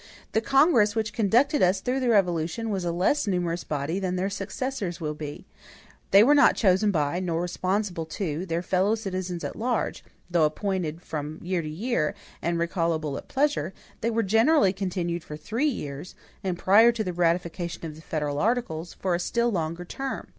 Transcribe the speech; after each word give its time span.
The 0.31 0.41
Congress 0.41 0.95
which 0.95 1.13
conducted 1.13 1.61
us 1.61 1.79
through 1.79 1.99
the 1.99 2.09
Revolution 2.09 2.71
was 2.71 2.83
a 2.83 2.91
less 2.91 3.27
numerous 3.27 3.63
body 3.63 3.99
than 3.99 4.15
their 4.15 4.31
successors 4.31 4.99
will 4.99 5.13
be; 5.13 5.45
they 6.09 6.23
were 6.23 6.33
not 6.33 6.55
chosen 6.55 6.89
by, 6.89 7.19
nor 7.19 7.39
responsible 7.39 8.07
to, 8.07 8.43
their 8.47 8.63
fellowcitizens 8.63 9.43
at 9.43 9.55
large; 9.55 10.03
though 10.27 10.45
appointed 10.45 11.03
from 11.03 11.37
year 11.43 11.61
to 11.61 11.69
year, 11.69 12.15
and 12.41 12.57
recallable 12.57 13.15
at 13.15 13.27
pleasure, 13.27 13.75
they 14.01 14.09
were 14.09 14.23
generally 14.23 14.73
continued 14.73 15.23
for 15.23 15.37
three 15.37 15.67
years, 15.69 16.15
and 16.43 16.57
prior 16.57 16.91
to 16.91 17.03
the 17.03 17.13
ratification 17.13 17.85
of 17.85 17.93
the 17.95 18.01
federal 18.01 18.39
articles, 18.39 18.95
for 18.95 19.13
a 19.13 19.19
still 19.19 19.51
longer 19.51 19.85
term. 19.85 20.29